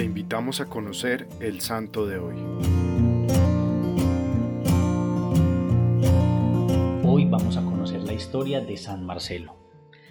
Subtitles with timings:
[0.00, 2.34] Te invitamos a conocer el santo de hoy.
[7.04, 9.56] Hoy vamos a conocer la historia de San Marcelo.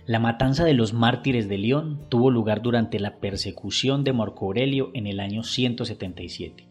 [0.05, 4.91] La matanza de los mártires de León tuvo lugar durante la persecución de Marco Aurelio
[4.93, 6.67] en el año 177.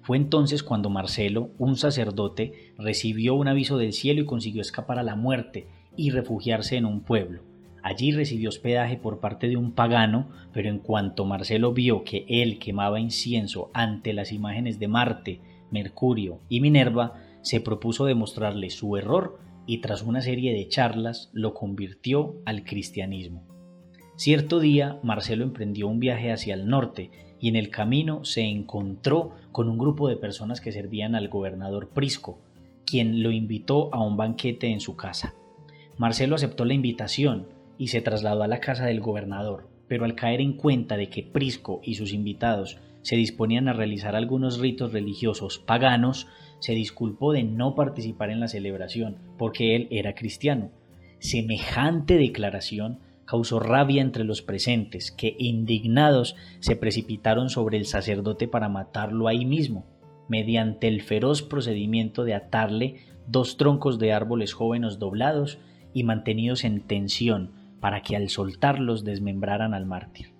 [0.00, 5.02] Fue entonces cuando Marcelo, un sacerdote, recibió un aviso del cielo y consiguió escapar a
[5.02, 7.51] la muerte y refugiarse en un pueblo.
[7.82, 12.58] Allí recibió hospedaje por parte de un pagano, pero en cuanto Marcelo vio que él
[12.58, 19.38] quemaba incienso ante las imágenes de Marte, Mercurio y Minerva, se propuso demostrarle su error
[19.66, 23.42] y tras una serie de charlas lo convirtió al cristianismo.
[24.16, 27.10] Cierto día Marcelo emprendió un viaje hacia el norte
[27.40, 31.88] y en el camino se encontró con un grupo de personas que servían al gobernador
[31.88, 32.38] Prisco,
[32.86, 35.34] quien lo invitó a un banquete en su casa.
[35.96, 40.40] Marcelo aceptó la invitación y se trasladó a la casa del gobernador, pero al caer
[40.40, 45.58] en cuenta de que Prisco y sus invitados se disponían a realizar algunos ritos religiosos
[45.58, 46.28] paganos,
[46.60, 50.70] se disculpó de no participar en la celebración, porque él era cristiano.
[51.18, 58.68] Semejante declaración causó rabia entre los presentes, que indignados se precipitaron sobre el sacerdote para
[58.68, 59.86] matarlo ahí mismo,
[60.28, 65.58] mediante el feroz procedimiento de atarle dos troncos de árboles jóvenes doblados
[65.92, 70.36] y mantenidos en tensión para que al soltarlos desmembraran al mártir.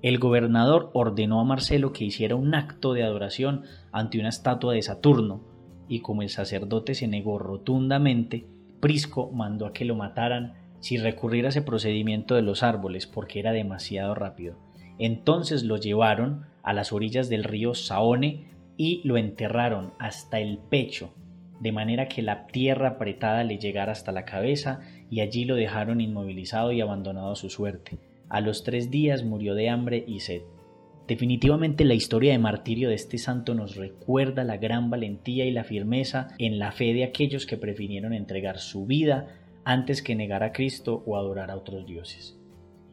[0.00, 4.82] El gobernador ordenó a Marcelo que hiciera un acto de adoración ante una estatua de
[4.82, 5.42] Saturno,
[5.88, 8.46] y como el sacerdote se negó rotundamente,
[8.78, 13.40] Prisco mandó a que lo mataran si recurrir a ese procedimiento de los árboles porque
[13.40, 14.56] era demasiado rápido.
[14.96, 21.12] Entonces lo llevaron a las orillas del río Saone y lo enterraron hasta el pecho
[21.60, 24.80] de manera que la tierra apretada le llegara hasta la cabeza
[25.14, 28.00] y allí lo dejaron inmovilizado y abandonado a su suerte.
[28.28, 30.42] A los tres días murió de hambre y sed.
[31.06, 35.62] Definitivamente la historia de martirio de este santo nos recuerda la gran valentía y la
[35.62, 39.28] firmeza en la fe de aquellos que prefirieron entregar su vida
[39.64, 42.36] antes que negar a Cristo o adorar a otros dioses.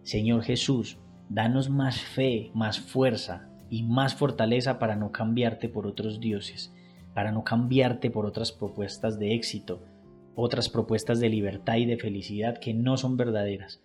[0.03, 6.19] Señor Jesús, danos más fe, más fuerza y más fortaleza para no cambiarte por otros
[6.19, 6.71] dioses
[7.13, 9.83] para no cambiarte por otras propuestas de éxito,
[10.35, 13.83] otras propuestas de libertad y de felicidad que no son verdaderas.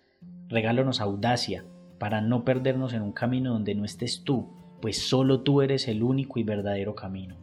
[0.49, 1.65] Regálanos audacia
[1.99, 4.49] para no perdernos en un camino donde no estés tú,
[4.81, 7.37] pues solo tú eres el único y verdadero camino.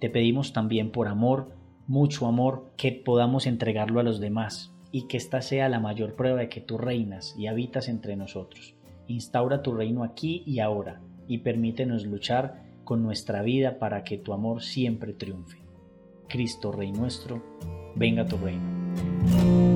[0.00, 1.54] Te pedimos también por amor,
[1.86, 6.40] mucho amor, que podamos entregarlo a los demás y que esta sea la mayor prueba
[6.40, 8.74] de que tú reinas y habitas entre nosotros.
[9.06, 14.32] Instaura tu reino aquí y ahora y permítenos luchar con nuestra vida para que tu
[14.32, 15.58] amor siempre triunfe.
[16.28, 17.42] Cristo Rey nuestro,
[17.96, 19.69] venga tu reino.